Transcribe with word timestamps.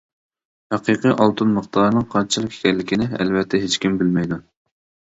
ھەقىقىي 0.75 1.13
ئالتۇن 1.25 1.53
مىقدارىنىڭ 1.57 2.09
قانچىلىك 2.15 2.59
ئىكەنلىكىنى 2.63 3.09
ئەلۋەتتە 3.21 3.65
ھېچكىم 3.67 4.03
بىلمەيدۇ. 4.03 4.43